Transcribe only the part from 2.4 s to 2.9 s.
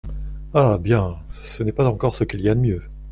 y a de mieux.